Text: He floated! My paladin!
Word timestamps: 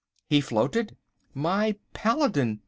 He 0.29 0.41
floated! 0.41 0.97
My 1.35 1.75
paladin! 1.93 2.59